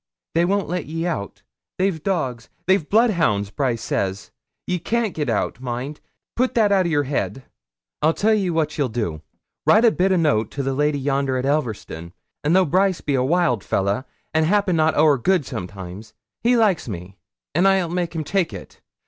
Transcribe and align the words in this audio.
'They 0.33 0.45
won't 0.45 0.67
let 0.67 0.87
ye 0.87 1.05
oot. 1.05 1.05
The 1.05 1.11
gates 1.11 1.11
is 1.11 1.11
all 1.11 1.13
locked. 1.13 1.41
They've 1.77 2.03
dogs 2.03 2.49
they've 2.65 2.89
bloodhounds, 2.89 3.51
Brice 3.51 3.83
says. 3.83 4.31
Ye 4.65 4.79
can't 4.79 5.13
git 5.13 5.29
oot, 5.29 5.61
mind; 5.61 6.01
put 6.35 6.55
that 6.55 6.71
oot 6.71 6.87
o' 6.87 6.89
your 6.89 7.03
head. 7.03 7.43
'I 8.01 8.11
tell 8.13 8.33
ye 8.33 8.49
what 8.49 8.79
ye'll 8.79 8.89
do. 8.89 9.21
Write 9.67 9.85
a 9.85 9.91
bit 9.91 10.11
o' 10.11 10.15
a 10.15 10.17
note 10.17 10.49
to 10.49 10.63
the 10.63 10.73
lady 10.73 10.97
yonder 10.97 11.37
at 11.37 11.45
Elverston; 11.45 12.13
an' 12.43 12.53
though 12.53 12.65
Brice 12.65 13.01
be 13.01 13.13
a 13.13 13.23
wild 13.23 13.63
fellah, 13.63 14.07
and 14.33 14.47
'appen 14.47 14.75
not 14.75 14.95
ower 14.95 15.19
good 15.19 15.45
sometimes, 15.45 16.15
he 16.41 16.57
likes 16.57 16.89
me, 16.89 17.15
an' 17.53 17.67
I'll 17.67 17.87
make 17.87 18.15
him 18.15 18.23
take 18.23 18.53
it. 18.53 18.81